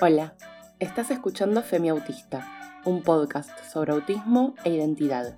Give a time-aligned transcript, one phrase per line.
[0.00, 0.34] Hola,
[0.78, 2.46] estás escuchando Femi Autista,
[2.84, 5.36] un podcast sobre autismo e identidad.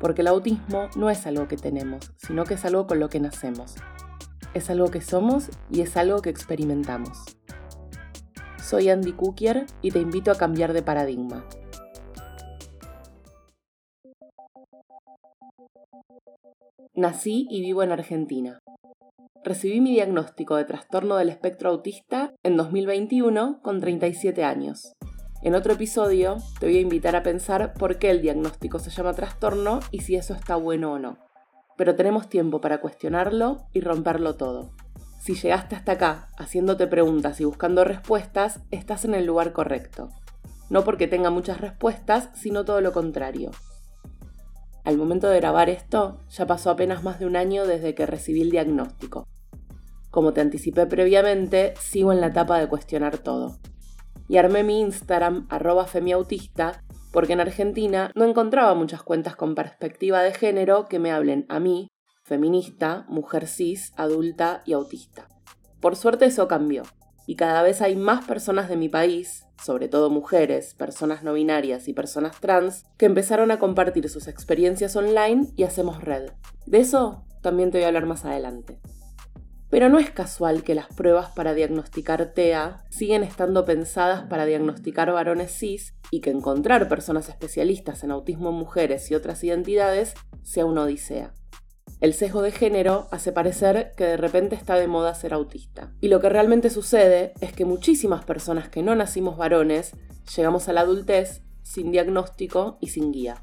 [0.00, 3.20] Porque el autismo no es algo que tenemos, sino que es algo con lo que
[3.20, 3.74] nacemos.
[4.54, 7.36] Es algo que somos y es algo que experimentamos.
[8.62, 11.44] Soy Andy Cookier y te invito a cambiar de paradigma.
[16.94, 18.58] Nací y vivo en Argentina.
[19.48, 24.92] Recibí mi diagnóstico de trastorno del espectro autista en 2021 con 37 años.
[25.40, 29.14] En otro episodio te voy a invitar a pensar por qué el diagnóstico se llama
[29.14, 31.16] trastorno y si eso está bueno o no.
[31.78, 34.74] Pero tenemos tiempo para cuestionarlo y romperlo todo.
[35.18, 40.10] Si llegaste hasta acá haciéndote preguntas y buscando respuestas, estás en el lugar correcto.
[40.68, 43.52] No porque tenga muchas respuestas, sino todo lo contrario.
[44.84, 48.42] Al momento de grabar esto, ya pasó apenas más de un año desde que recibí
[48.42, 49.26] el diagnóstico.
[50.10, 53.58] Como te anticipé previamente, sigo en la etapa de cuestionar todo.
[54.28, 60.22] Y armé mi Instagram, arroba femiautista, porque en Argentina no encontraba muchas cuentas con perspectiva
[60.22, 61.88] de género que me hablen a mí,
[62.22, 65.28] feminista, mujer cis, adulta y autista.
[65.80, 66.82] Por suerte eso cambió,
[67.26, 71.88] y cada vez hay más personas de mi país, sobre todo mujeres, personas no binarias
[71.88, 76.30] y personas trans, que empezaron a compartir sus experiencias online y hacemos red.
[76.66, 78.80] De eso también te voy a hablar más adelante.
[79.70, 85.12] Pero no es casual que las pruebas para diagnosticar TEA siguen estando pensadas para diagnosticar
[85.12, 90.64] varones cis y que encontrar personas especialistas en autismo en mujeres y otras identidades sea
[90.64, 91.34] una odisea.
[92.00, 95.92] El sesgo de género hace parecer que de repente está de moda ser autista.
[96.00, 99.92] Y lo que realmente sucede es que muchísimas personas que no nacimos varones
[100.36, 103.42] llegamos a la adultez sin diagnóstico y sin guía.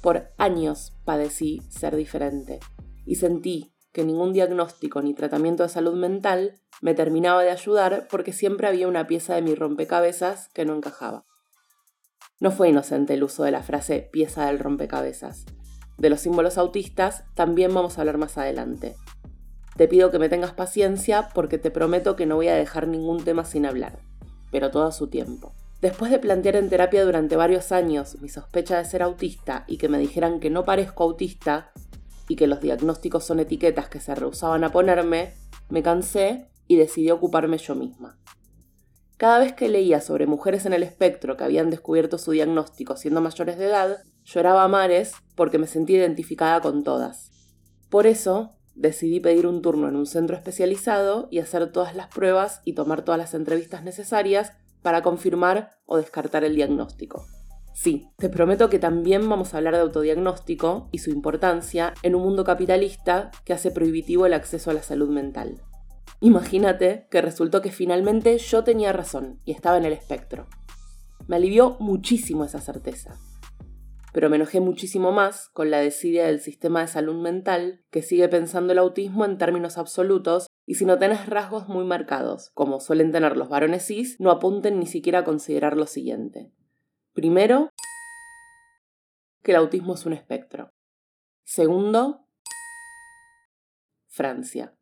[0.00, 2.60] Por años padecí ser diferente
[3.04, 8.32] y sentí que ningún diagnóstico ni tratamiento de salud mental me terminaba de ayudar porque
[8.32, 11.24] siempre había una pieza de mi rompecabezas que no encajaba.
[12.40, 15.46] No fue inocente el uso de la frase pieza del rompecabezas
[15.98, 18.94] de los símbolos autistas también vamos a hablar más adelante.
[19.76, 23.22] Te pido que me tengas paciencia porque te prometo que no voy a dejar ningún
[23.22, 23.98] tema sin hablar,
[24.50, 25.54] pero todo a su tiempo.
[25.80, 29.88] Después de plantear en terapia durante varios años mi sospecha de ser autista y que
[29.88, 31.72] me dijeran que no parezco autista
[32.28, 35.34] y que los diagnósticos son etiquetas que se rehusaban a ponerme,
[35.70, 38.18] me cansé y decidí ocuparme yo misma.
[39.16, 43.20] Cada vez que leía sobre mujeres en el espectro que habían descubierto su diagnóstico siendo
[43.20, 47.32] mayores de edad, lloraba a mares porque me sentí identificada con todas.
[47.90, 52.60] Por eso, decidí pedir un turno en un centro especializado y hacer todas las pruebas
[52.64, 54.52] y tomar todas las entrevistas necesarias
[54.82, 57.26] para confirmar o descartar el diagnóstico.
[57.80, 62.22] Sí, te prometo que también vamos a hablar de autodiagnóstico y su importancia en un
[62.22, 65.62] mundo capitalista que hace prohibitivo el acceso a la salud mental.
[66.18, 70.48] Imagínate que resultó que finalmente yo tenía razón y estaba en el espectro.
[71.28, 73.14] Me alivió muchísimo esa certeza.
[74.12, 78.28] Pero me enojé muchísimo más con la desidia del sistema de salud mental que sigue
[78.28, 83.12] pensando el autismo en términos absolutos y si no tenés rasgos muy marcados, como suelen
[83.12, 86.50] tener los varones cis, no apunten ni siquiera a considerar lo siguiente.
[87.18, 87.72] Primero,
[89.42, 90.70] que el autismo es un espectro.
[91.42, 92.28] Segundo,
[94.06, 94.72] Francia.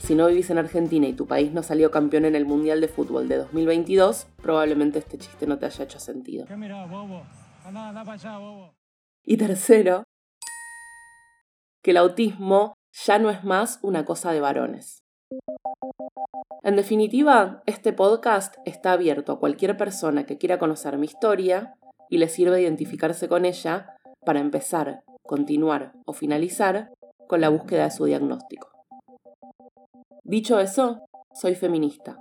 [0.00, 2.88] Si no vivís en Argentina y tu país no salió campeón en el Mundial de
[2.88, 6.46] Fútbol de 2022, probablemente este chiste no te haya hecho sentido.
[9.22, 10.04] Y tercero,
[11.82, 12.72] que el autismo
[13.04, 15.02] ya no es más una cosa de varones.
[16.62, 21.74] En definitiva, este podcast está abierto a cualquier persona que quiera conocer mi historia
[22.08, 26.92] y le sirva identificarse con ella para empezar, continuar o finalizar
[27.26, 28.70] con la búsqueda de su diagnóstico.
[30.22, 32.18] Dicho eso, soy feminista.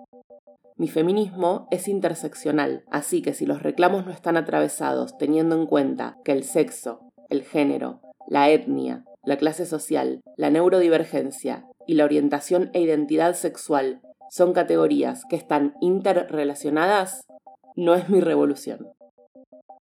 [0.75, 6.17] Mi feminismo es interseccional, así que si los reclamos no están atravesados teniendo en cuenta
[6.23, 12.69] que el sexo, el género, la etnia, la clase social, la neurodivergencia y la orientación
[12.71, 13.99] e identidad sexual
[14.29, 17.27] son categorías que están interrelacionadas,
[17.75, 18.87] no es mi revolución.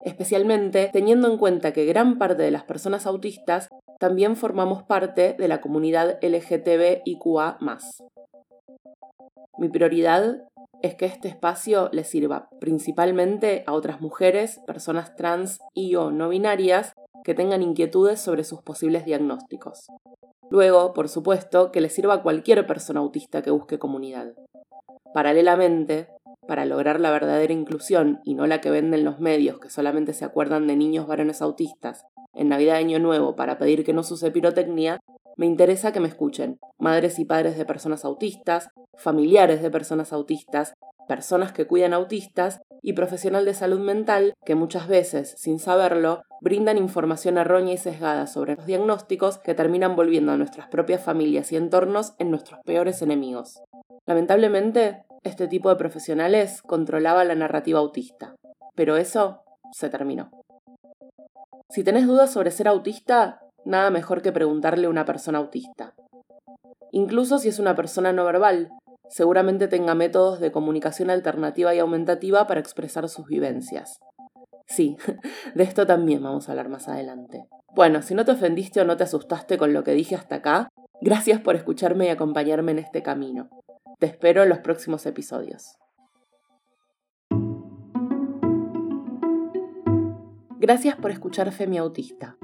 [0.02, 3.70] Especialmente teniendo en cuenta que gran parte de las personas autistas
[4.00, 7.58] también formamos parte de la comunidad LGTBIQA.
[9.58, 10.44] Mi prioridad
[10.84, 16.30] es que este espacio le sirva principalmente a otras mujeres, personas trans y o no
[16.30, 16.94] binarias
[17.24, 19.88] que tengan inquietudes sobre sus posibles diagnósticos.
[20.50, 24.34] Luego, por supuesto, que le sirva a cualquier persona autista que busque comunidad.
[25.14, 26.08] Paralelamente,
[26.48, 30.26] para lograr la verdadera inclusión y no la que venden los medios que solamente se
[30.26, 35.00] acuerdan de niños varones autistas en Navidad Año Nuevo para pedir que no se pirotecnia,
[35.38, 40.74] Me interesa que me escuchen madres y padres de personas autistas, familiares de personas autistas,
[41.08, 46.78] personas que cuidan autistas y profesional de salud mental que muchas veces, sin saberlo, brindan
[46.78, 51.58] información errónea y sesgada sobre los diagnósticos que terminan volviendo a nuestras propias familias y
[51.58, 53.62] entornos en nuestros peores enemigos.
[54.06, 58.36] Lamentablemente, este tipo de profesionales controlaba la narrativa autista,
[58.76, 60.30] pero eso se terminó.
[61.70, 65.96] Si tenés dudas sobre ser autista, nada mejor que preguntarle a una persona autista.
[66.92, 68.70] Incluso si es una persona no verbal,
[69.16, 74.02] seguramente tenga métodos de comunicación alternativa y aumentativa para expresar sus vivencias.
[74.68, 74.98] Sí,
[75.56, 77.48] de esto también vamos a hablar más adelante.
[77.74, 80.68] Bueno, si no te ofendiste o no te asustaste con lo que dije hasta acá,
[81.00, 83.48] gracias por escucharme y acompañarme en este camino.
[84.00, 85.78] Te espero en los próximos episodios.
[90.60, 92.36] Gracias por escuchar Femiautista.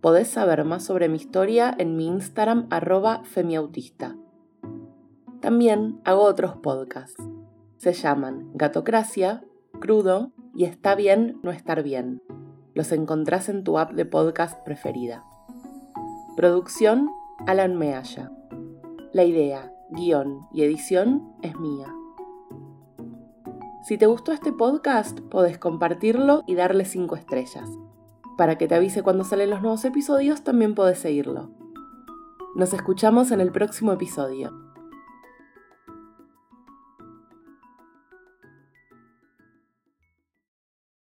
[0.00, 4.16] Podés saber más sobre mi historia en mi Instagram arroba femiautista.
[5.46, 7.22] También hago otros podcasts.
[7.76, 9.44] Se llaman Gatocracia,
[9.78, 12.20] Crudo y Está bien no estar bien.
[12.74, 15.22] Los encontrás en tu app de podcast preferida.
[16.36, 17.12] Producción
[17.46, 18.32] Alan Mealla.
[19.12, 21.94] La idea, guion y edición es mía.
[23.84, 27.70] Si te gustó este podcast, podés compartirlo y darle 5 estrellas.
[28.36, 31.50] Para que te avise cuando salen los nuevos episodios, también podés seguirlo.
[32.56, 34.65] Nos escuchamos en el próximo episodio.